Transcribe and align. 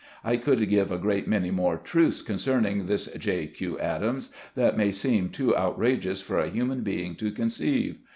I 0.23 0.35
could 0.37 0.67
give 0.67 0.89
a 0.91 0.97
great 0.97 1.27
many 1.27 1.51
more 1.51 1.77
truths 1.77 2.23
concerning 2.23 2.87
this 2.87 3.05
J. 3.19 3.45
Q. 3.45 3.77
Adams, 3.77 4.31
that 4.55 4.75
may 4.75 4.91
seem 4.91 5.29
too 5.29 5.55
outrageous 5.55 6.23
for 6.23 6.39
a 6.39 6.49
human 6.49 6.81
being 6.81 7.13
to 7.17 7.29
con 7.31 7.51
ceive. 7.51 7.97